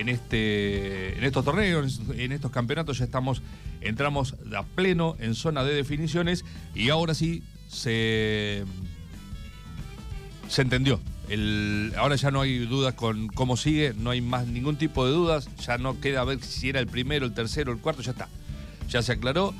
en, 0.00 0.08
este, 0.08 1.18
en 1.18 1.24
estos 1.24 1.44
torneos, 1.44 2.00
en 2.16 2.32
estos 2.32 2.50
campeonatos 2.50 2.98
ya 2.98 3.04
estamos, 3.04 3.42
entramos 3.80 4.34
a 4.56 4.62
pleno 4.62 5.16
en 5.20 5.34
zona 5.34 5.64
de 5.64 5.74
definiciones 5.74 6.44
y 6.74 6.90
ahora 6.90 7.14
sí 7.14 7.42
se, 7.68 8.64
se 10.48 10.62
entendió. 10.62 11.00
El, 11.28 11.92
ahora 11.98 12.16
ya 12.16 12.30
no 12.30 12.40
hay 12.40 12.58
dudas 12.60 12.94
con 12.94 13.28
cómo 13.28 13.56
sigue, 13.56 13.92
no 13.94 14.10
hay 14.10 14.20
más 14.20 14.46
ningún 14.46 14.76
tipo 14.76 15.04
de 15.04 15.12
dudas, 15.12 15.48
ya 15.58 15.76
no 15.76 16.00
queda 16.00 16.24
ver 16.24 16.42
si 16.42 16.70
era 16.70 16.80
el 16.80 16.86
primero, 16.86 17.26
el 17.26 17.34
tercero, 17.34 17.72
el 17.72 17.78
cuarto, 17.78 18.02
ya 18.02 18.12
está. 18.12 18.28
Ya 18.88 19.02
se 19.02 19.12
aclaró, 19.12 19.52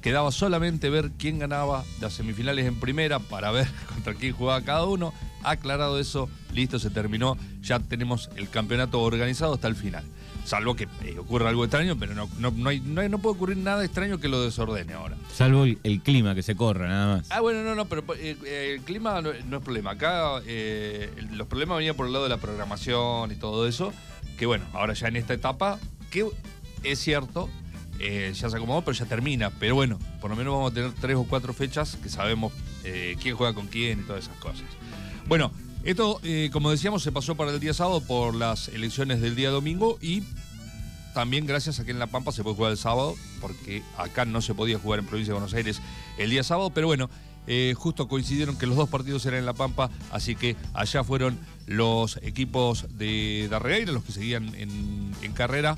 quedaba 0.00 0.32
solamente 0.32 0.90
ver 0.90 1.12
quién 1.18 1.38
ganaba 1.38 1.84
las 2.00 2.14
semifinales 2.14 2.66
en 2.66 2.80
primera 2.80 3.20
para 3.20 3.52
ver 3.52 3.68
contra 3.94 4.14
quién 4.14 4.32
jugaba 4.32 4.62
cada 4.62 4.84
uno. 4.84 5.14
Aclarado 5.44 5.98
eso, 6.00 6.28
listo, 6.52 6.78
se 6.78 6.90
terminó, 6.90 7.36
ya 7.60 7.78
tenemos 7.78 8.30
el 8.36 8.48
campeonato 8.48 9.00
organizado 9.00 9.54
hasta 9.54 9.68
el 9.68 9.76
final. 9.76 10.04
Salvo 10.44 10.74
que 10.74 10.88
eh, 11.04 11.16
ocurra 11.18 11.50
algo 11.50 11.64
extraño, 11.64 11.96
pero 11.96 12.14
no, 12.14 12.28
no, 12.38 12.50
no, 12.50 12.68
hay, 12.68 12.80
no, 12.80 13.08
no 13.08 13.18
puede 13.18 13.36
ocurrir 13.36 13.56
nada 13.58 13.84
extraño 13.84 14.18
que 14.18 14.26
lo 14.28 14.42
desordene 14.42 14.92
ahora. 14.92 15.16
Salvo 15.32 15.64
el, 15.64 15.78
el 15.84 16.00
clima 16.00 16.34
que 16.34 16.42
se 16.42 16.56
corra, 16.56 16.88
nada 16.88 17.16
más. 17.16 17.30
Ah, 17.30 17.40
bueno, 17.40 17.62
no, 17.62 17.76
no, 17.76 17.84
pero 17.84 18.02
eh, 18.16 18.36
eh, 18.44 18.74
el 18.76 18.82
clima 18.82 19.22
no, 19.22 19.30
es 19.30 19.62
problema. 19.62 19.92
Acá 19.92 20.42
eh, 20.44 21.12
los 21.30 21.46
problemas 21.46 21.78
venían 21.78 21.94
por 21.94 22.06
el 22.06 22.12
lado 22.12 22.24
de 22.24 22.30
la 22.30 22.38
programación 22.38 23.30
y 23.30 23.36
todo 23.36 23.68
eso. 23.68 23.92
Que 24.36 24.46
bueno, 24.46 24.64
ahora 24.72 24.94
ya 24.94 25.06
en 25.06 25.14
esta 25.16 25.32
etapa, 25.32 25.78
que 26.10 26.26
es 26.82 26.98
cierto, 26.98 27.48
eh, 28.00 28.32
ya 28.34 28.50
se 28.50 28.56
acomodó, 28.56 28.82
pero 28.82 28.96
ya 28.98 29.04
termina. 29.04 29.50
Pero 29.60 29.76
bueno, 29.76 30.00
por 30.20 30.28
lo 30.28 30.36
menos 30.36 30.54
vamos 30.54 30.72
a 30.72 30.74
tener 30.74 30.90
tres 31.00 31.16
o 31.16 31.24
cuatro 31.24 31.52
fechas 31.52 31.96
que 32.02 32.08
sabemos 32.08 32.52
eh, 32.82 33.16
quién 33.22 33.36
juega 33.36 33.54
con 33.54 33.68
quién 33.68 34.00
y 34.00 34.02
todas 34.02 34.24
esas 34.24 34.36
cosas. 34.38 34.64
Bueno, 35.28 35.52
esto, 35.84 36.20
eh, 36.22 36.50
como 36.52 36.70
decíamos, 36.70 37.02
se 37.02 37.12
pasó 37.12 37.34
para 37.34 37.50
el 37.50 37.60
día 37.60 37.74
sábado 37.74 38.00
por 38.00 38.34
las 38.34 38.68
elecciones 38.68 39.20
del 39.20 39.34
día 39.34 39.50
domingo 39.50 39.98
y 40.00 40.22
también 41.14 41.44
gracias 41.46 41.78
a 41.80 41.84
que 41.84 41.90
en 41.90 41.98
La 41.98 42.06
Pampa 42.06 42.32
se 42.32 42.42
puede 42.42 42.56
jugar 42.56 42.72
el 42.72 42.78
sábado, 42.78 43.14
porque 43.40 43.82
acá 43.98 44.24
no 44.24 44.40
se 44.40 44.54
podía 44.54 44.78
jugar 44.78 45.00
en 45.00 45.06
Provincia 45.06 45.32
de 45.32 45.40
Buenos 45.40 45.54
Aires 45.54 45.80
el 46.18 46.30
día 46.30 46.42
sábado, 46.42 46.70
pero 46.70 46.86
bueno, 46.86 47.10
eh, 47.46 47.74
justo 47.76 48.06
coincidieron 48.08 48.56
que 48.56 48.66
los 48.66 48.76
dos 48.76 48.88
partidos 48.88 49.26
eran 49.26 49.40
en 49.40 49.46
La 49.46 49.52
Pampa, 49.52 49.90
así 50.12 50.36
que 50.36 50.56
allá 50.72 51.02
fueron 51.04 51.38
los 51.66 52.18
equipos 52.22 52.86
de 52.96 53.48
Darreira, 53.50 53.92
los 53.92 54.04
que 54.04 54.12
seguían 54.12 54.54
en, 54.54 55.12
carrera, 55.34 55.76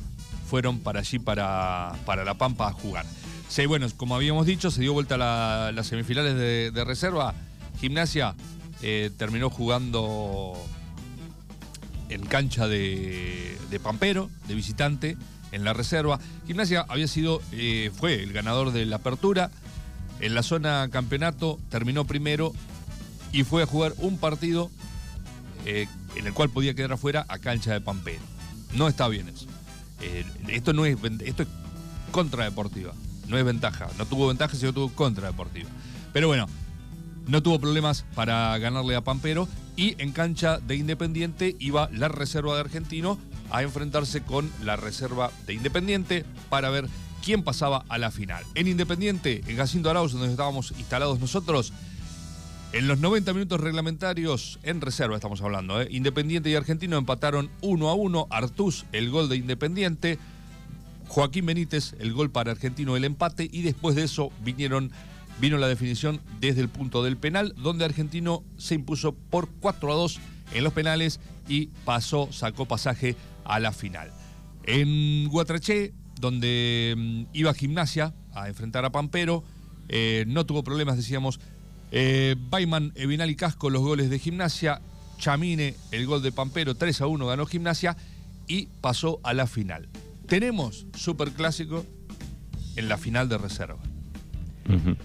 fueron 0.51 0.81
para 0.81 1.01
allí, 1.01 1.19
para, 1.19 1.95
para 2.05 2.25
La 2.25 2.35
Pampa 2.35 2.69
a 2.69 2.73
jugar. 2.73 3.07
Sí, 3.49 3.67
bueno, 3.67 3.87
como 3.97 4.15
habíamos 4.15 4.47
dicho, 4.47 4.71
se 4.71 4.83
dio 4.83 4.93
vuelta 4.93 5.17
la- 5.17 5.73
las 5.73 5.87
semifinales 5.87 6.35
de 6.73 6.85
reserva. 6.85 7.35
Gimnasia 7.81 8.35
eh, 8.87 9.11
terminó 9.17 9.49
jugando 9.49 10.53
en 12.11 12.27
cancha 12.27 12.69
de, 12.69 13.57
Pampero, 13.83 14.29
de 14.47 14.55
visitante, 14.55 15.17
en 15.53 15.65
la 15.65 15.73
reserva. 15.73 16.21
Gimnasia 16.47 16.85
había 16.87 17.09
sido, 17.09 17.41
eh, 17.53 17.91
fue 17.97 18.23
el 18.23 18.35
ganador 18.35 18.73
de 18.73 18.85
la 18.85 18.97
apertura. 18.97 19.51
En 20.21 20.35
la 20.35 20.43
zona 20.43 20.91
campeonato 20.93 21.59
terminó 21.71 22.05
primero 22.05 22.53
y 23.33 23.45
fue 23.45 23.63
a 23.63 23.67
jugar 23.67 23.95
un 23.97 24.19
partido 24.19 24.71
eh, 25.65 25.89
en 26.15 26.27
el 26.27 26.35
cual 26.35 26.51
podía 26.51 26.75
quedar 26.75 26.93
afuera 26.93 27.25
a 27.29 27.39
cancha 27.39 27.73
de 27.73 27.81
Pampero. 27.81 28.23
No 28.75 28.87
está 28.87 29.09
bien 29.09 29.31
eso. 29.31 29.47
Esto 30.49 30.75
no 30.75 30.85
es 30.85 30.99
esto 31.21 31.45
es 31.45 31.49
contradeportiva, 32.11 32.93
no 33.29 33.39
es 33.39 33.45
ventaja. 33.47 33.89
No 33.97 34.05
tuvo 34.05 34.29
ventaja, 34.29 34.55
sino 34.59 34.75
tuvo 34.75 34.91
contradeportiva. 34.93 35.71
Pero 36.13 36.29
bueno, 36.29 36.49
no 37.27 37.43
tuvo 37.43 37.59
problemas 37.59 38.05
para 38.15 38.57
ganarle 38.59 38.97
a 38.97 39.03
Pampero 39.03 39.49
y 39.77 40.01
en 40.03 40.13
cancha 40.13 40.59
de 40.59 40.77
Independiente 40.77 41.57
iba 41.59 41.89
la 41.93 42.09
reserva 42.09 42.55
de 42.55 42.61
Argentino 42.61 43.19
a 43.51 43.63
enfrentarse 43.63 44.23
con 44.23 44.51
la 44.63 44.77
reserva 44.77 45.31
de 45.47 45.55
Independiente 45.55 46.25
para 46.49 46.71
ver 46.71 46.89
quién 47.25 47.43
pasaba 47.43 47.85
a 47.89 47.99
la 47.99 48.11
final. 48.11 48.45
En 48.55 48.69
Independiente, 48.69 49.43
en 49.47 49.57
Jacinto 49.57 49.91
Arauz, 49.91 50.13
donde 50.13 50.31
estábamos 50.31 50.73
instalados 50.79 51.21
nosotros, 51.21 51.73
en 52.75 52.89
los 52.89 52.99
90 52.99 53.33
minutos 53.35 53.61
reglamentarios, 53.61 54.59
en 54.65 54.81
reserva 54.81 55.15
estamos 55.15 55.41
hablando, 55.43 55.81
¿eh? 55.81 55.87
Independiente 55.93 56.51
y 56.51 56.57
Argentino 56.57 56.97
empataron 56.97 57.49
1 57.61 57.89
a 57.89 57.95
1. 57.95 58.27
Artús, 58.31 58.85
el 58.91 59.11
gol 59.11 59.29
de 59.29 59.37
Independiente. 59.37 60.19
Joaquín 61.07 61.47
Benítez, 61.47 61.95
el 62.01 62.13
gol 62.13 62.31
para 62.31 62.51
Argentino, 62.51 62.97
el 62.97 63.05
empate. 63.05 63.49
Y 63.51 63.63
después 63.63 63.95
de 63.95 64.03
eso 64.03 64.33
vinieron, 64.43 64.91
vino 65.41 65.59
la 65.59 65.69
definición 65.69 66.21
desde 66.41 66.61
el 66.61 66.69
punto 66.69 67.03
del 67.03 67.17
penal, 67.17 67.55
donde 67.57 67.85
Argentino 67.85 68.45
se 68.57 68.75
impuso 68.75 69.15
por 69.15 69.49
4 69.61 69.93
a 69.93 69.95
2 69.97 70.21
en 70.53 70.65
los 70.65 70.73
penales 70.73 71.21
y 71.49 71.67
pasó, 71.85 72.33
sacó 72.33 72.67
pasaje 72.67 73.17
a 73.45 73.59
la 73.61 73.73
final. 73.73 74.13
En 74.65 75.29
Guatraché, 75.29 75.93
donde 76.21 76.95
mm, 76.97 77.23
iba 77.33 77.55
Gimnasia 77.55 78.15
a 78.33 78.49
enfrentar 78.49 78.85
a 78.85 78.91
Pampero, 78.91 79.45
eh, 79.89 80.25
no 80.27 80.47
tuvo 80.47 80.65
problemas, 80.65 80.97
decíamos. 80.97 81.41
Eh, 81.91 82.37
Baiman, 82.51 82.93
Evinal 82.95 83.31
y 83.31 83.37
Casco, 83.37 83.71
los 83.71 83.83
goles 83.83 84.11
de 84.11 84.19
Gimnasia. 84.19 84.81
Chamine, 85.19 85.77
el 85.93 86.07
gol 86.07 86.23
de 86.23 86.33
Pampero, 86.33 86.75
3 86.75 87.03
a 87.03 87.07
1 87.07 87.27
ganó 87.27 87.47
Gimnasia 87.47 87.97
y 88.49 88.67
pasó 88.81 89.21
a 89.23 89.33
la 89.33 89.47
final. 89.47 89.89
Tenemos 90.27 90.87
superclásico 90.95 91.87
en 92.77 92.89
la 92.89 92.99
final 92.99 93.29
de 93.29 93.39
reserva. 93.39 93.79
Ujú. 94.69 94.97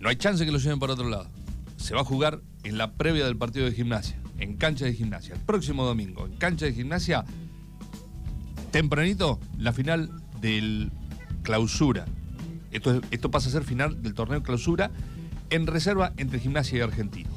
No 0.00 0.08
hay 0.08 0.16
chance 0.16 0.44
que 0.44 0.52
lo 0.52 0.58
lleven 0.58 0.78
para 0.78 0.92
otro 0.94 1.08
lado. 1.08 1.28
Se 1.76 1.94
va 1.94 2.00
a 2.02 2.04
jugar 2.04 2.40
en 2.64 2.78
la 2.78 2.92
previa 2.92 3.24
del 3.24 3.36
partido 3.36 3.66
de 3.66 3.72
gimnasia, 3.72 4.16
en 4.38 4.56
cancha 4.56 4.84
de 4.84 4.94
gimnasia. 4.94 5.34
El 5.34 5.40
próximo 5.40 5.84
domingo, 5.84 6.26
en 6.26 6.36
cancha 6.36 6.66
de 6.66 6.72
gimnasia, 6.72 7.24
tempranito, 8.70 9.38
la 9.58 9.72
final 9.72 10.10
del 10.40 10.90
clausura. 11.42 12.04
Esto, 12.70 12.94
es- 12.96 13.02
esto 13.10 13.30
pasa 13.30 13.48
a 13.48 13.52
ser 13.52 13.64
final 13.64 14.02
del 14.02 14.14
torneo 14.14 14.42
clausura 14.42 14.90
en 15.50 15.66
reserva 15.66 16.12
entre 16.16 16.38
gimnasia 16.38 16.78
y 16.78 16.80
argentino. 16.82 17.30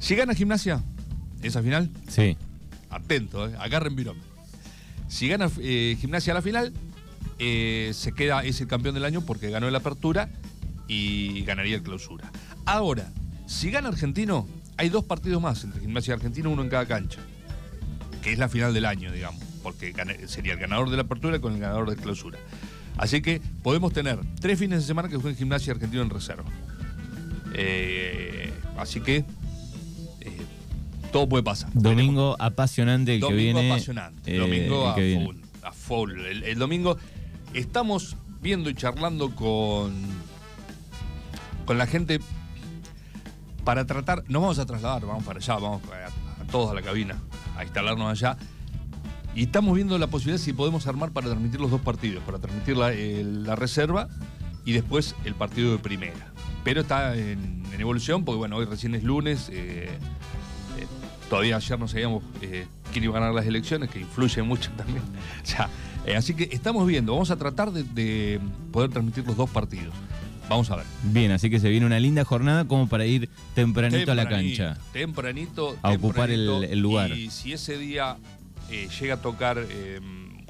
Si 0.00 0.14
gana 0.16 0.34
gimnasia, 0.34 0.82
esa 1.42 1.62
final, 1.62 1.90
Sí. 2.08 2.36
atento, 2.90 3.48
eh, 3.48 3.54
agarren 3.58 3.94
virome. 3.94 4.20
Si 5.08 5.28
gana 5.28 5.48
eh, 5.60 5.96
Gimnasia 6.00 6.32
a 6.32 6.34
la 6.36 6.42
final, 6.42 6.72
eh, 7.38 7.92
se 7.94 8.12
queda, 8.12 8.42
es 8.44 8.60
el 8.60 8.66
campeón 8.66 8.94
del 8.94 9.04
año 9.04 9.20
porque 9.20 9.50
ganó 9.50 9.70
la 9.70 9.78
apertura 9.78 10.30
y 10.88 11.42
ganaría 11.44 11.76
el 11.76 11.82
clausura. 11.82 12.30
Ahora, 12.66 13.10
si 13.46 13.70
gana 13.70 13.88
Argentino, 13.88 14.46
hay 14.76 14.88
dos 14.88 15.04
partidos 15.04 15.40
más 15.42 15.62
entre 15.64 15.80
Gimnasia 15.80 16.12
y 16.12 16.14
Argentino, 16.16 16.50
uno 16.50 16.62
en 16.62 16.68
cada 16.68 16.86
cancha, 16.86 17.20
que 18.22 18.32
es 18.32 18.38
la 18.38 18.48
final 18.48 18.72
del 18.74 18.84
año, 18.86 19.12
digamos, 19.12 19.42
porque 19.62 19.94
sería 20.26 20.54
el 20.54 20.58
ganador 20.58 20.90
de 20.90 20.96
la 20.96 21.02
apertura 21.02 21.38
con 21.40 21.54
el 21.54 21.60
ganador 21.60 21.90
de 21.90 21.96
clausura. 21.96 22.38
Así 22.96 23.20
que 23.22 23.40
podemos 23.62 23.92
tener 23.92 24.18
tres 24.40 24.58
fines 24.58 24.80
de 24.80 24.86
semana 24.86 25.08
que 25.08 25.16
jueguen 25.16 25.36
Gimnasia 25.36 25.70
y 25.72 25.74
Argentino 25.74 26.02
en 26.02 26.10
reserva. 26.10 26.44
Eh, 27.54 28.52
así 28.78 29.00
que 29.00 29.18
eh, 30.20 30.40
todo 31.12 31.28
puede 31.28 31.42
pasar. 31.42 31.70
Domingo 31.72 32.36
apasionante 32.38 33.14
el 33.14 33.20
Domingo 33.20 33.36
que 33.38 33.42
viene. 33.44 33.70
apasionante. 33.72 34.34
eh, 34.34 34.38
domingo 34.38 34.88
a 34.88 34.94
full. 34.94 35.36
A 35.62 35.72
full. 35.72 36.12
El, 36.26 36.42
el 36.44 36.58
domingo 36.58 36.96
estamos 37.52 38.16
viendo 38.40 38.70
y 38.70 38.74
charlando 38.74 39.34
con, 39.34 39.92
con 41.64 41.78
la 41.78 41.86
gente 41.86 42.20
para 43.64 43.84
tratar. 43.86 44.24
Nos 44.28 44.42
vamos 44.42 44.58
a 44.58 44.66
trasladar, 44.66 45.06
vamos 45.06 45.24
para 45.24 45.38
allá, 45.38 45.54
vamos 45.54 45.82
a, 45.84 46.44
todos 46.50 46.70
a 46.70 46.74
la 46.74 46.82
cabina, 46.82 47.16
a 47.56 47.64
instalarnos 47.64 48.10
allá. 48.10 48.36
Y 49.34 49.44
estamos 49.44 49.74
viendo 49.74 49.98
la 49.98 50.06
posibilidad 50.06 50.42
si 50.42 50.52
podemos 50.52 50.86
armar 50.86 51.10
para 51.10 51.26
transmitir 51.26 51.60
los 51.60 51.70
dos 51.70 51.80
partidos, 51.80 52.22
para 52.22 52.38
transmitir 52.38 52.76
la, 52.76 53.56
reserva 53.56 54.08
y 54.64 54.72
después 54.72 55.16
el 55.24 55.34
partido 55.34 55.72
de 55.72 55.78
primera. 55.78 56.32
Pero 56.62 56.82
está 56.82 57.16
en, 57.16 57.64
evolución, 57.76 58.24
porque 58.24 58.38
bueno, 58.38 58.56
hoy 58.56 58.66
recién 58.66 58.94
es 58.94 59.02
lunes, 59.02 59.48
eh, 59.48 59.88
eh, 59.88 60.86
todavía 61.28 61.56
ayer 61.56 61.76
no 61.76 61.88
sabíamos 61.88 62.22
eh, 62.40 62.68
quién 62.92 63.04
iba 63.04 63.16
a 63.16 63.20
ganar 63.20 63.34
las 63.34 63.46
elecciones, 63.46 63.90
que 63.90 63.98
influye 63.98 64.42
mucho 64.42 64.70
también. 64.76 65.02
O 65.02 66.16
así 66.16 66.34
que 66.34 66.48
estamos 66.52 66.86
viendo, 66.86 67.12
vamos 67.12 67.32
a 67.32 67.36
tratar 67.36 67.72
de 67.72 68.40
poder 68.70 68.90
transmitir 68.90 69.26
los 69.26 69.36
dos 69.36 69.50
partidos. 69.50 69.92
Vamos 70.48 70.70
a 70.70 70.76
ver. 70.76 70.86
Bien, 71.04 71.30
así 71.32 71.48
que 71.48 71.58
se 71.58 71.68
viene 71.70 71.86
una 71.86 71.98
linda 71.98 72.24
jornada 72.24 72.66
como 72.66 72.88
para 72.88 73.06
ir 73.06 73.30
tempranito, 73.54 74.12
a 74.12 74.14
la 74.14 74.28
cancha. 74.28 74.76
Tempranito. 74.92 75.76
A 75.82 75.92
ocupar 75.92 76.30
el- 76.30 76.80
lugar. 76.80 77.12
Y 77.12 77.30
si 77.30 77.52
ese 77.52 77.78
día 77.78 78.16
eh, 78.70 78.88
llega 79.00 79.14
a 79.14 79.22
tocar 79.22 79.58
eh, 79.58 80.00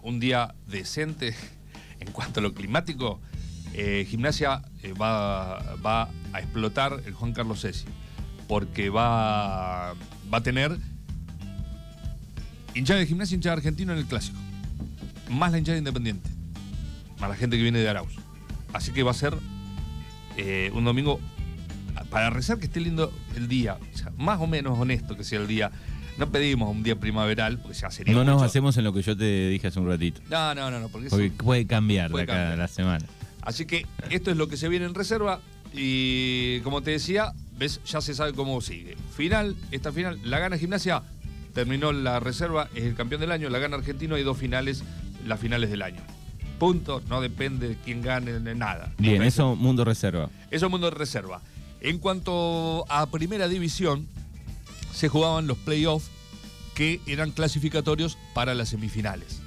un 0.03 0.21
día 0.21 0.55
decente 0.67 1.35
en 2.01 2.11
cuanto 2.11 2.41
a 2.41 2.43
lo 2.43 2.55
climático, 2.55 3.21
eh, 3.73 4.07
Gimnasia 4.09 4.63
va, 5.01 5.77
va 5.85 6.09
a 6.33 6.41
explotar 6.41 7.01
el 7.07 7.15
Juan 7.15 7.33
Carlos 7.33 7.61
Sesi. 7.61 7.87
Porque 8.49 8.91
va, 8.91 9.95
va 10.33 10.39
a 10.39 10.43
tener 10.43 10.77
hinchada 12.75 13.01
de 13.01 13.07
Gimnasia 13.07 13.35
hinchada 13.37 13.55
de 13.57 13.61
argentino 13.61 13.93
en 13.93 13.99
el 13.99 14.07
clásico. 14.07 14.39
Más 15.31 15.53
la 15.53 15.59
hinchada 15.59 15.75
de 15.75 15.79
independiente. 15.79 16.29
Más 17.21 17.31
la 17.31 17.37
gente 17.37 17.57
que 17.57 17.63
viene 17.63 17.79
de 17.79 17.89
Arauz. 17.89 18.13
Así 18.73 18.93
que 18.93 19.03
va 19.03 19.13
a 19.13 19.15
ser 19.15 19.35
eh, 20.37 20.71
un 20.75 20.85
domingo 20.85 21.21
para 22.11 22.31
rezar 22.31 22.59
que 22.59 22.67
esté 22.67 22.81
lindo 22.81 23.13
el 23.37 23.49
día, 23.49 23.79
o 23.95 23.97
sea, 23.97 24.13
más 24.17 24.41
o 24.41 24.47
menos 24.47 24.79
honesto 24.79 25.17
que 25.17 25.25
sea 25.25 25.41
el 25.41 25.47
día 25.47 25.71
No 26.19 26.31
pedimos 26.31 26.71
un 26.71 26.83
día 26.83 26.97
primaveral, 26.97 27.59
porque 27.59 27.77
ya 27.79 27.91
sería. 27.91 28.15
No 28.15 28.25
nos 28.25 28.35
mucho. 28.37 28.47
hacemos 28.47 28.77
en 28.77 28.85
lo 28.85 28.93
que 28.93 29.03
yo 29.03 29.17
te 29.17 29.49
dije 29.49 29.67
hace 29.67 29.81
un 29.81 29.89
ratito. 29.89 30.21
No, 30.31 30.55
no, 30.55 30.71
no, 30.71 30.79
no, 30.81 30.89
porque, 30.89 31.09
puede 31.31 31.67
cambiar 31.67 32.11
Puede 32.11 32.27
de 32.27 32.33
acá 32.33 32.41
cambiar. 32.41 32.59
la 32.59 32.69
semana. 32.69 33.07
Así 33.43 33.67
que 33.67 33.87
esto 34.11 34.31
es 34.31 34.37
lo 34.37 34.49
que 34.49 34.57
se 34.57 34.69
viene 34.69 34.87
en 34.87 34.95
reserva. 34.95 35.41
Y 35.73 36.61
como 36.61 36.83
te 36.83 36.93
decía, 36.93 37.33
ves, 37.59 37.81
ya 37.85 38.01
se 38.01 38.15
sabe 38.15 38.33
cómo 38.33 38.61
sigue. 38.61 38.97
Final, 39.17 39.57
esta 39.73 39.91
final, 39.91 40.21
la 40.23 40.39
gana 40.39 40.57
Gimnasia, 40.57 41.03
terminó 41.53 41.93
la 41.93 42.21
reserva, 42.21 42.69
es 42.77 42.85
el 42.85 42.95
campeón 42.95 43.21
del 43.21 43.33
año, 43.33 43.49
la 43.51 43.59
gana 43.59 43.77
Argentino, 43.77 44.15
hay 44.15 44.23
dos 44.23 44.39
finales, 44.39 44.85
las 45.27 45.41
finales 45.41 45.71
del 45.71 45.83
año. 45.83 46.01
Punto, 46.59 47.03
no 47.09 47.21
depende 47.21 47.69
de 47.69 47.77
quién 47.77 48.01
gane, 48.03 48.33
de 48.33 48.55
nada. 48.55 48.93
Bien, 48.99 49.19
No, 49.19 49.25
eso 49.25 49.57
Mundo 49.57 49.85
Reserva. 49.85 50.31
Eso 50.51 50.67
es 50.67 50.71
mundo 50.71 50.91
de 50.91 50.97
reserva. 50.97 51.41
En 51.81 51.99
cuanto 51.99 52.87
a 52.89 53.07
primera 53.07 53.49
división, 53.49 54.07
se 54.93 55.09
jugaban 55.09 55.47
los 55.47 55.59
playoffs 55.59 56.11
que 56.75 57.01
eran 57.07 57.31
clasificatorios 57.31 58.17
para 58.35 58.55
las 58.55 58.71
semifinales. 58.71 59.41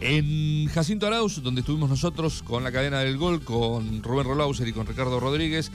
En 0.00 0.68
Jacinto 0.68 1.06
Arauz, 1.06 1.42
donde 1.42 1.62
estuvimos 1.62 1.90
nosotros 1.90 2.42
con 2.42 2.62
la 2.62 2.70
cadena 2.70 3.00
del 3.00 3.16
gol, 3.16 3.42
con 3.42 4.02
Rubén 4.02 4.26
Rolauser 4.26 4.68
y 4.68 4.72
con 4.72 4.86
Ricardo 4.86 5.18
Rodríguez, 5.18 5.72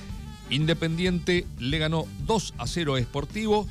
Independiente 0.50 1.46
le 1.60 1.78
ganó 1.80 2.06
2 2.26 2.54
a 2.58 2.68
0 2.68 2.96
a 2.96 3.00
Esportivo. 3.00 3.68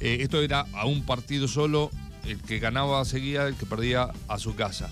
Eh, 0.00 0.18
esto 0.20 0.40
era 0.40 0.66
a 0.72 0.86
un 0.86 1.04
partido 1.04 1.48
solo, 1.48 1.90
el 2.24 2.40
que 2.40 2.58
ganaba 2.58 3.04
seguía, 3.04 3.46
el 3.46 3.56
que 3.56 3.66
perdía 3.66 4.08
a 4.28 4.38
su 4.38 4.54
casa. 4.54 4.88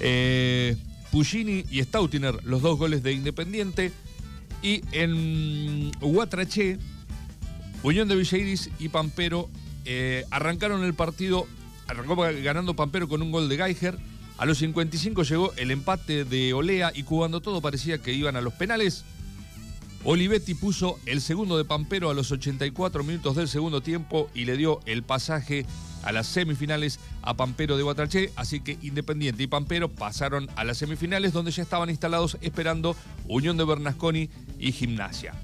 Eh, 0.00 0.76
Puccini 1.10 1.64
y 1.70 1.80
Stautiner, 1.80 2.42
los 2.44 2.62
dos 2.62 2.78
goles 2.78 3.02
de 3.02 3.12
Independiente. 3.12 3.92
Y 4.62 4.82
en 4.92 5.92
Huatraché, 6.00 6.78
Unión 7.82 8.08
de 8.08 8.16
Villeiris 8.16 8.70
y 8.78 8.88
Pampero 8.88 9.48
eh, 9.84 10.24
arrancaron 10.30 10.84
el 10.84 10.94
partido, 10.94 11.46
arrancó 11.88 12.16
ganando 12.16 12.74
Pampero 12.74 13.08
con 13.08 13.22
un 13.22 13.32
gol 13.32 13.48
de 13.48 13.56
Geiger. 13.56 13.98
A 14.38 14.46
los 14.46 14.58
55 14.58 15.22
llegó 15.24 15.52
el 15.56 15.70
empate 15.70 16.24
de 16.24 16.54
Olea 16.54 16.92
y 16.94 17.02
cuando 17.02 17.40
todo 17.40 17.60
parecía 17.60 17.98
que 17.98 18.12
iban 18.12 18.36
a 18.36 18.40
los 18.40 18.54
penales, 18.54 19.04
Olivetti 20.04 20.54
puso 20.54 20.98
el 21.06 21.20
segundo 21.20 21.56
de 21.56 21.64
Pampero 21.64 22.10
a 22.10 22.14
los 22.14 22.32
84 22.32 23.04
minutos 23.04 23.36
del 23.36 23.48
segundo 23.48 23.82
tiempo 23.82 24.30
y 24.34 24.46
le 24.46 24.56
dio 24.56 24.80
el 24.86 25.02
pasaje 25.02 25.64
a 26.02 26.12
las 26.12 26.26
semifinales 26.26 26.98
a 27.22 27.34
Pampero 27.34 27.76
de 27.76 27.82
Guatraché, 27.82 28.32
así 28.36 28.60
que 28.60 28.78
Independiente 28.82 29.42
y 29.42 29.46
Pampero 29.46 29.88
pasaron 29.88 30.48
a 30.56 30.64
las 30.64 30.78
semifinales 30.78 31.32
donde 31.32 31.50
ya 31.50 31.62
estaban 31.62 31.90
instalados 31.90 32.36
esperando 32.40 32.96
Unión 33.28 33.56
de 33.56 33.64
Bernasconi 33.64 34.30
y 34.58 34.72
Gimnasia. 34.72 35.34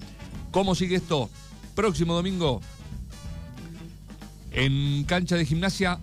¿Cómo 0.50 0.74
sigue 0.74 0.96
esto? 0.96 1.30
Próximo 1.74 2.14
domingo 2.14 2.60
en 4.52 5.04
cancha 5.04 5.36
de 5.36 5.46
Gimnasia 5.46 6.00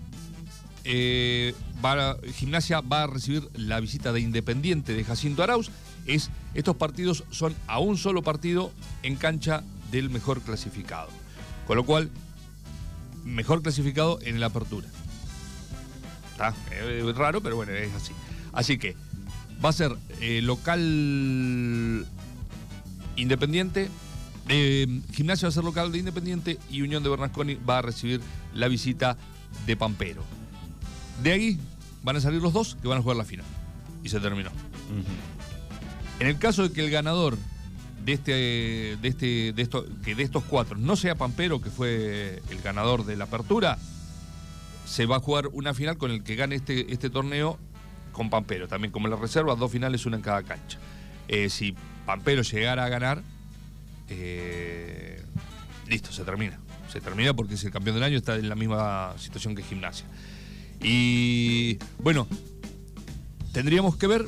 eh, 0.84 1.54
va 1.84 2.16
Gimnasia 2.34 2.80
va 2.80 3.02
a 3.02 3.06
recibir 3.06 3.48
la 3.54 3.80
visita 3.80 4.12
de 4.12 4.20
Independiente 4.20 4.94
de 4.94 5.04
Jacinto 5.04 5.42
Arauz. 5.42 5.70
Es, 6.06 6.30
estos 6.54 6.76
partidos 6.76 7.24
son 7.30 7.54
a 7.66 7.80
un 7.80 7.98
solo 7.98 8.22
partido 8.22 8.72
en 9.02 9.16
cancha 9.16 9.64
del 9.90 10.10
mejor 10.10 10.40
clasificado. 10.40 11.08
Con 11.66 11.76
lo 11.76 11.84
cual, 11.84 12.10
mejor 13.26 13.60
clasificado 13.62 14.18
en 14.22 14.40
la 14.40 14.46
apertura. 14.46 14.88
Está 16.32 16.54
Eh, 16.70 17.12
raro, 17.14 17.42
pero 17.42 17.56
bueno, 17.56 17.72
es 17.72 17.92
así. 17.94 18.12
Así 18.52 18.78
que 18.78 18.94
va 19.64 19.68
a 19.70 19.72
ser 19.72 19.94
eh, 20.20 20.40
local 20.42 22.06
Independiente. 23.16 23.88
eh, 24.48 24.86
Gimnasia 25.12 25.46
va 25.46 25.50
a 25.50 25.52
ser 25.52 25.64
local 25.64 25.90
de 25.92 25.98
Independiente 25.98 26.58
y 26.70 26.82
Unión 26.82 27.02
de 27.02 27.08
Bernasconi 27.08 27.54
va 27.56 27.78
a 27.78 27.82
recibir 27.82 28.20
la 28.54 28.68
visita 28.68 29.16
de 29.66 29.76
Pampero. 29.76 30.22
De 31.22 31.32
ahí 31.32 31.58
van 32.02 32.16
a 32.16 32.20
salir 32.20 32.40
los 32.42 32.52
dos 32.52 32.76
que 32.80 32.86
van 32.88 32.98
a 32.98 33.02
jugar 33.02 33.16
la 33.16 33.24
final. 33.24 33.46
Y 34.04 34.08
se 34.10 34.20
terminó. 34.20 34.50
En 36.20 36.26
el 36.28 36.38
caso 36.38 36.62
de 36.62 36.72
que 36.72 36.84
el 36.84 36.90
ganador 36.90 37.36
de 38.06 38.12
este, 38.12 38.32
de 39.02 39.08
este, 39.08 39.52
de 39.52 39.62
esto, 39.62 39.84
que 40.04 40.14
de 40.14 40.22
estos 40.22 40.44
cuatro 40.44 40.78
no 40.78 40.94
sea 40.94 41.16
Pampero, 41.16 41.60
que 41.60 41.70
fue 41.70 42.40
el 42.50 42.62
ganador 42.62 43.04
de 43.04 43.16
la 43.16 43.24
apertura, 43.24 43.78
se 44.86 45.06
va 45.06 45.16
a 45.16 45.18
jugar 45.18 45.48
una 45.48 45.74
final 45.74 45.98
con 45.98 46.12
el 46.12 46.22
que 46.22 46.36
gane 46.36 46.54
este, 46.54 46.92
este 46.92 47.10
torneo 47.10 47.58
con 48.12 48.30
Pampero. 48.30 48.68
También 48.68 48.92
como 48.92 49.08
la 49.08 49.16
reserva, 49.16 49.56
dos 49.56 49.72
finales, 49.72 50.06
una 50.06 50.18
en 50.18 50.22
cada 50.22 50.44
cancha. 50.44 50.78
Eh, 51.26 51.50
si 51.50 51.74
Pampero 52.06 52.42
llegara 52.42 52.84
a 52.84 52.88
ganar, 52.88 53.24
eh, 54.08 55.20
listo, 55.88 56.12
se 56.12 56.22
termina. 56.22 56.60
Se 56.92 57.00
termina 57.00 57.34
porque 57.34 57.54
es 57.54 57.64
el 57.64 57.72
campeón 57.72 57.96
del 57.96 58.04
año, 58.04 58.18
está 58.18 58.36
en 58.36 58.48
la 58.48 58.54
misma 58.54 59.14
situación 59.18 59.56
que 59.56 59.64
Gimnasia. 59.64 60.06
Y 60.80 61.76
bueno, 61.98 62.28
tendríamos 63.52 63.96
que 63.96 64.06
ver 64.06 64.24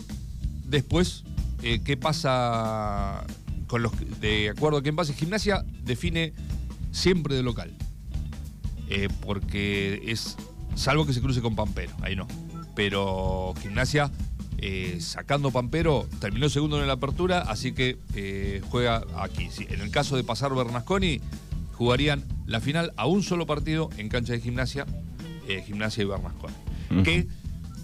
después 0.64 1.22
eh, 1.62 1.78
qué 1.84 1.96
pasa 1.96 3.24
con 3.68 3.82
los 3.82 3.92
de 4.20 4.48
acuerdo 4.48 4.78
a 4.78 4.82
quién 4.82 4.96
pase. 4.96 5.14
Gimnasia 5.14 5.64
define 5.84 6.32
siempre 6.90 7.36
de 7.36 7.44
local. 7.44 7.72
Eh, 8.88 9.08
porque 9.20 10.00
es 10.06 10.36
salvo 10.74 11.06
que 11.06 11.12
se 11.12 11.20
cruce 11.20 11.42
con 11.42 11.54
Pampero, 11.54 11.92
ahí 12.00 12.16
no. 12.16 12.26
Pero 12.74 13.54
Gimnasia 13.60 14.10
eh, 14.56 14.96
sacando 15.00 15.50
Pampero 15.50 16.08
terminó 16.20 16.48
segundo 16.48 16.80
en 16.80 16.86
la 16.86 16.94
apertura, 16.94 17.40
así 17.40 17.72
que 17.72 17.98
eh, 18.14 18.62
juega 18.70 19.04
aquí. 19.18 19.48
Sí, 19.50 19.66
en 19.68 19.80
el 19.80 19.90
caso 19.90 20.16
de 20.16 20.24
pasar 20.24 20.54
Bernasconi, 20.54 21.20
jugarían 21.74 22.24
la 22.46 22.60
final 22.60 22.92
a 22.96 23.06
un 23.06 23.22
solo 23.22 23.46
partido 23.46 23.90
en 23.98 24.08
cancha 24.08 24.32
de 24.32 24.40
Gimnasia, 24.40 24.86
Gimnasia 25.66 26.02
y 26.02 26.06
Bernasconi. 26.06 26.54
Que 27.04 27.28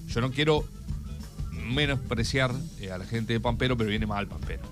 yo 0.08 0.20
no 0.22 0.30
quiero 0.30 0.64
menospreciar 1.52 2.50
a 2.92 2.98
la 2.98 3.04
gente 3.04 3.34
de 3.34 3.40
Pampero, 3.40 3.76
pero 3.76 3.90
viene 3.90 4.06
mal 4.06 4.26
Pampero. 4.26 4.62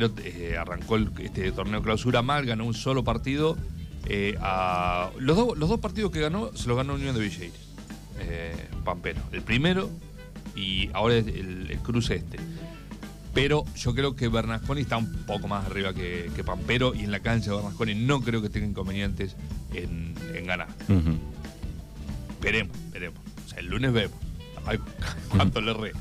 Pampero 0.00 0.12
eh, 0.24 0.56
arrancó 0.58 0.96
el- 0.96 1.10
este 1.18 1.52
torneo 1.52 1.82
clausura 1.82 2.22
mal, 2.22 2.46
ganó 2.46 2.64
un 2.64 2.74
solo 2.74 3.04
partido. 3.04 3.56
eh, 4.06 4.36
a- 4.40 5.10
los, 5.18 5.36
dos- 5.36 5.56
los 5.56 5.68
dos 5.68 5.78
partidos 5.78 6.10
que 6.10 6.18
ganó 6.20 6.50
se 6.56 6.66
los 6.66 6.76
ganó 6.76 6.94
Unión 6.94 7.14
de 7.14 7.20
Villeires. 7.20 7.52
eh, 8.18 8.68
Pampero. 8.84 9.20
El 9.32 9.42
primero 9.42 9.90
y 10.56 10.90
ahora 10.92 11.16
es 11.16 11.26
el, 11.28 11.70
el 11.70 11.78
cruce 11.80 12.16
este. 12.16 12.38
Pero 13.34 13.64
yo 13.76 13.94
creo 13.94 14.16
que 14.16 14.26
Bernasconi 14.28 14.80
está 14.80 14.96
un 14.96 15.24
poco 15.24 15.46
más 15.46 15.66
arriba 15.66 15.92
que, 15.94 16.30
que 16.34 16.42
Pampero 16.42 16.94
y 16.94 17.00
en 17.04 17.10
la 17.12 17.20
cancha 17.20 17.50
de 17.50 17.56
Bernasconi 17.58 17.94
no 17.94 18.20
creo 18.22 18.42
que 18.42 18.48
tenga 18.50 18.66
inconvenientes 18.66 19.36
en, 19.72 20.14
en 20.34 20.46
ganar. 20.46 20.68
Ujú. 20.88 21.16
Veremos, 22.40 22.76
veremos. 22.90 23.20
O 23.46 23.48
sea, 23.48 23.58
el 23.60 23.66
lunes 23.66 23.92
vemos. 23.92 24.16
Ay, 24.66 24.78
cuánto 25.30 25.60
le 25.60 25.74
re. 25.74 25.92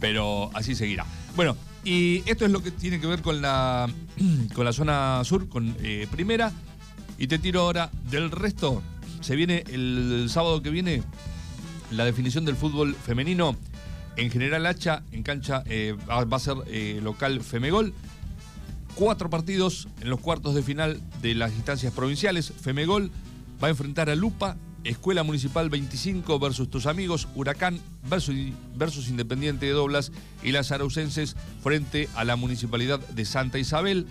Pero 0.00 0.50
así 0.54 0.74
seguirá. 0.74 1.04
Bueno, 1.36 1.56
y 1.84 2.22
esto 2.26 2.46
es 2.46 2.50
lo 2.50 2.62
que 2.62 2.70
tiene 2.70 3.00
que 3.00 3.06
ver 3.06 3.20
con 3.20 3.42
la, 3.42 3.88
con 4.54 4.64
la 4.64 4.72
zona 4.72 5.22
sur, 5.24 5.48
con 5.48 5.76
eh, 5.80 6.06
primera. 6.10 6.52
Y 7.18 7.26
te 7.26 7.38
tiro 7.38 7.60
ahora 7.60 7.90
del 8.10 8.30
resto. 8.30 8.82
Se 9.20 9.36
viene 9.36 9.64
el, 9.70 10.26
sábado 10.28 10.62
que 10.62 10.70
viene 10.70 11.02
la 11.90 12.04
definición 12.04 12.44
del 12.44 12.56
fútbol 12.56 12.94
femenino. 12.94 13.56
En 14.16 14.30
general 14.30 14.66
Hacha, 14.66 15.02
en 15.12 15.22
cancha, 15.22 15.62
eh, 15.66 15.96
va 16.08 16.36
a 16.36 16.40
ser 16.40 16.56
eh, 16.66 17.00
local 17.02 17.40
Femegol. 17.42 17.92
Cuatro 18.94 19.28
partidos 19.28 19.88
en 20.00 20.08
los 20.08 20.20
cuartos 20.20 20.54
de 20.54 20.62
final 20.62 21.00
de 21.20 21.34
las 21.34 21.52
instancias 21.52 21.92
provinciales. 21.92 22.52
Femegol 22.60 23.10
va 23.62 23.68
a 23.68 23.70
enfrentar 23.70 24.08
a 24.08 24.14
Lupa, 24.14 24.56
Escuela 24.84 25.22
Municipal 25.22 25.70
25 25.70 26.38
versus 26.38 26.70
tus 26.70 26.86
amigos, 26.86 27.26
Huracán 27.34 27.80
versus, 28.08 29.08
Independiente 29.08 29.66
de 29.66 29.72
Doblas 29.72 30.12
y 30.42 30.52
las 30.52 30.72
araucenses 30.72 31.36
frente 31.62 32.08
a 32.14 32.24
la 32.24 32.36
Municipalidad 32.36 33.00
de 33.00 33.24
Santa 33.24 33.58
Isabel. 33.58 34.06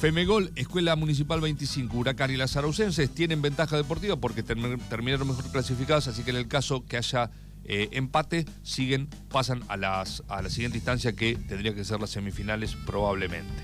Femegol, 0.00 0.50
Escuela 0.56 0.96
Municipal 0.96 1.40
25, 1.40 1.96
Huracán 1.96 2.30
y 2.32 2.36
las 2.36 2.56
araucenses 2.56 3.10
tienen 3.10 3.42
ventaja 3.42 3.76
deportiva 3.76 4.16
porque 4.16 4.44
term- 4.44 4.80
terminaron 4.88 5.28
mejor 5.28 5.50
clasificadas, 5.52 6.08
así 6.08 6.22
que 6.24 6.30
en 6.30 6.36
el 6.36 6.48
caso 6.48 6.84
que 6.84 6.96
haya 6.96 7.30
eh, 7.64 7.88
empate, 7.92 8.44
siguen, 8.62 9.08
pasan 9.30 9.62
a, 9.68 9.76
las, 9.76 10.22
a 10.28 10.42
la 10.42 10.50
siguiente 10.50 10.78
instancia 10.78 11.12
que 11.14 11.36
tendría 11.36 11.74
que 11.74 11.84
ser 11.84 12.00
las 12.00 12.10
semifinales 12.10 12.76
probablemente. 12.86 13.62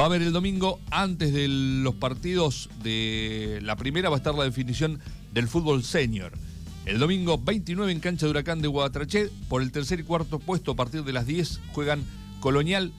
Va 0.00 0.04
a 0.04 0.06
haber 0.06 0.22
el 0.22 0.32
domingo, 0.32 0.78
antes 0.92 1.32
de 1.34 1.48
los 1.48 1.94
partidos 1.96 2.70
de 2.84 3.58
la 3.62 3.74
primera, 3.74 4.08
va 4.10 4.16
a 4.16 4.18
estar 4.18 4.34
la 4.34 4.44
definición 4.44 5.00
del 5.32 5.48
fútbol 5.48 5.82
senior. 5.84 6.32
El 6.86 6.98
domingo 6.98 7.38
29 7.38 7.92
en 7.92 8.00
cancha 8.00 8.26
de 8.26 8.30
Huracán 8.30 8.62
de 8.62 8.68
Guatraché, 8.68 9.30
por 9.48 9.62
el 9.62 9.72
tercer 9.72 10.00
y 10.00 10.04
cuarto 10.04 10.38
puesto 10.38 10.72
a 10.72 10.76
partir 10.76 11.04
de 11.04 11.12
las 11.12 11.26
10 11.26 11.60
juegan 11.72 12.04
Colonial 12.40 12.92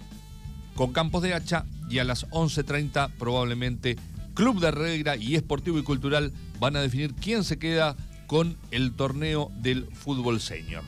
con 0.76 0.94
Campos 0.94 1.24
de 1.24 1.34
Hacha 1.34 1.66
y 1.90 2.00
a 2.00 2.04
las 2.04 2.28
11.30 2.30 3.12
probablemente 3.18 3.98
Club 4.34 4.60
de 4.60 4.68
Herrera 4.68 5.16
y 5.18 5.36
Esportivo 5.36 5.80
y 5.80 5.84
Cultural 5.84 6.32
van 6.60 6.76
a 6.76 6.82
definir 6.82 7.14
quién 7.16 7.44
se 7.44 7.58
queda 7.58 7.96
con 8.28 8.58
el 8.72 8.94
torneo 8.94 9.52
del 9.60 9.88
fútbol 9.88 10.40
senior. 10.40 10.84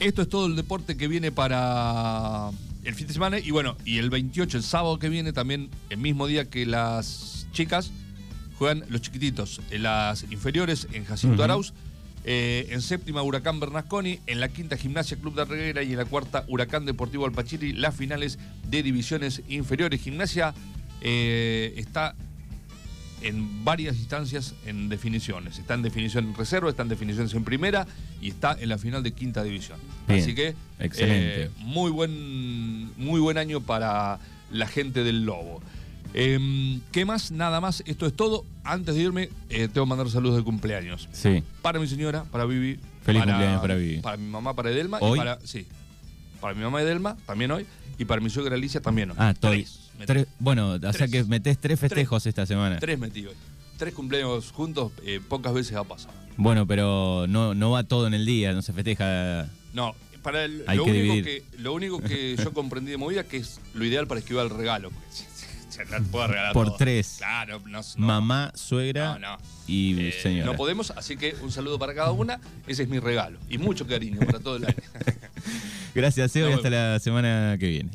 Esto 0.00 0.22
es 0.22 0.28
todo 0.28 0.46
el 0.46 0.56
deporte 0.56 0.96
que 0.96 1.08
viene 1.08 1.32
para 1.32 2.50
el 2.84 2.94
fin 2.94 3.06
de 3.06 3.12
semana. 3.12 3.38
Y 3.38 3.50
bueno, 3.50 3.76
y 3.84 3.98
el 3.98 4.10
28, 4.10 4.58
el 4.58 4.62
sábado 4.62 4.98
que 4.98 5.08
viene, 5.08 5.32
también 5.32 5.70
el 5.90 5.98
mismo 5.98 6.26
día 6.26 6.48
que 6.48 6.66
las 6.66 7.46
chicas, 7.52 7.90
juegan 8.58 8.84
los 8.88 9.00
chiquititos 9.02 9.60
en 9.70 9.82
las 9.84 10.24
inferiores 10.30 10.86
en 10.92 11.04
Jacinto. 11.04 11.42
Arauz. 11.44 11.72
eh, 12.24 12.68
en 12.70 12.80
séptima, 12.82 13.22
Huracán 13.22 13.58
Bernasconi. 13.60 14.20
En 14.26 14.40
la 14.40 14.48
quinta, 14.48 14.76
Gimnasia 14.76 15.16
Club 15.16 15.34
de 15.34 15.44
Reguera. 15.44 15.82
Y 15.82 15.92
en 15.92 15.98
la 15.98 16.04
cuarta, 16.04 16.44
Huracán 16.48 16.84
Deportivo 16.86 17.26
Alpachiri. 17.26 17.72
Las 17.72 17.94
finales 17.96 18.38
de 18.68 18.82
divisiones 18.82 19.42
inferiores. 19.48 20.00
Gimnasia 20.00 20.54
eh, 21.00 21.74
está 21.76 22.14
en 23.22 23.64
varias 23.64 23.96
instancias 23.96 24.54
en 24.66 24.88
definiciones. 24.88 25.58
Está 25.58 25.74
en 25.74 25.82
definición 25.82 26.24
en 26.28 26.34
reserva, 26.34 26.70
está 26.70 26.82
en 26.82 26.88
definiciones 26.88 27.32
en 27.34 27.44
primera 27.44 27.86
y 28.20 28.28
está 28.30 28.56
en 28.58 28.68
la 28.68 28.78
final 28.78 29.02
de 29.04 29.12
quinta 29.12 29.44
división. 29.44 29.78
Bien, 30.08 30.20
Así 30.20 30.34
que 30.34 30.54
excelente. 30.80 31.44
eh, 31.44 31.50
muy 31.58 31.90
buen 31.92 32.90
muy 33.00 33.20
buen 33.20 33.38
año 33.38 33.60
para 33.60 34.18
la 34.50 34.66
gente 34.66 35.04
del 35.04 35.24
Lobo. 35.24 35.62
Em, 36.14 36.80
¿Qué 36.92 37.04
más? 37.04 37.30
Nada 37.30 37.60
más. 37.60 37.82
Esto 37.86 38.06
es 38.06 38.14
todo. 38.14 38.44
Antes 38.64 38.94
de 38.94 39.02
irme, 39.02 39.30
eh, 39.48 39.68
tengo 39.72 39.86
que 39.86 39.88
mandar 39.90 40.08
saludos 40.10 40.36
de 40.36 40.42
cumpleaños. 40.44 41.08
Sí. 41.12 41.42
Para 41.62 41.78
mi 41.78 41.86
señora, 41.86 42.24
para 42.24 42.44
Vivi. 42.44 42.78
Feliz 43.02 43.22
cumpleaños 43.24 43.60
para 43.60 43.74
Vivi. 43.74 44.00
Para 44.00 44.16
mi 44.16 44.28
mamá, 44.28 44.54
para 44.54 44.70
Edelma. 44.70 44.98
¿Hoy? 45.00 45.18
Y 45.18 45.20
para, 45.20 45.38
sí. 45.44 45.66
Para 46.40 46.54
mi 46.54 46.62
mamá 46.62 46.82
Edelma, 46.82 47.16
también 47.26 47.50
hoy. 47.50 47.66
Y 47.98 48.04
para 48.04 48.20
mi 48.20 48.30
suegra 48.30 48.54
Alicia, 48.54 48.80
también 48.80 49.10
hoy. 49.10 49.16
Ah. 49.18 49.34
Tres. 49.38 49.78
Bueno, 50.38 50.72
o 50.82 50.92
sea 50.92 51.06
que 51.08 51.22
metés 51.24 51.58
tres 51.58 51.78
festejos 51.78 52.26
esta 52.26 52.46
semana. 52.46 52.78
Tres 52.78 52.98
metí 52.98 53.26
hoy. 53.26 53.34
Tres 53.78 53.94
cumpleaños 53.94 54.50
juntos, 54.52 54.92
eh, 55.04 55.20
pocas 55.28 55.52
veces 55.52 55.76
ha 55.76 55.84
pasado. 55.84 56.14
Bueno, 56.36 56.66
pero 56.66 57.26
no, 57.28 57.54
no 57.54 57.70
va 57.70 57.84
todo 57.84 58.06
en 58.06 58.14
el 58.14 58.24
día, 58.26 58.52
no 58.52 58.62
se 58.62 58.72
festeja. 58.72 59.48
No, 59.72 59.94
para 60.22 60.44
el- 60.44 60.64
Hay 60.66 60.78
lo, 60.78 60.84
que 60.84 60.90
único 60.90 61.14
dividir. 61.14 61.24
que, 61.24 61.58
lo 61.58 61.74
único 61.74 62.00
que 62.00 62.36
yo 62.36 62.52
comprendí 62.52 62.90
de 62.90 62.96
movida 62.96 63.24
que 63.24 63.38
es 63.38 63.60
lo 63.74 63.84
ideal 63.84 64.06
para 64.06 64.20
esquivar 64.20 64.46
el 64.46 64.50
regalo. 64.50 64.90
Porque 64.90 65.08
puedo 66.10 66.26
regalar 66.28 66.52
Por 66.52 66.66
todo. 66.68 66.76
tres. 66.76 67.16
Claro, 67.18 67.60
no, 67.66 67.80
no. 67.80 68.06
Mamá, 68.06 68.52
suegra 68.54 69.18
No, 69.18 69.36
y 69.66 69.98
Eh, 70.08 70.12
señora. 70.22 70.46
no 70.46 70.56
podemos, 70.56 70.90
así 70.92 71.16
que 71.16 71.34
un 71.42 71.50
saludo 71.52 71.78
para 71.78 71.94
cada 71.94 72.12
una. 72.12 72.40
Ese 72.66 72.82
es 72.84 72.88
mi 72.88 72.98
regalo. 72.98 73.38
Y 73.48 73.58
mucho 73.58 73.86
cariño 73.86 74.20
para 74.20 74.38
todo 74.40 74.56
el 74.56 74.64
año. 74.66 74.74
Gracias, 75.94 76.32
Seo, 76.32 76.48
y 76.50 76.52
hasta 76.52 76.70
la 76.70 76.98
semana 76.98 77.56
que 77.58 77.68
viene. 77.68 77.90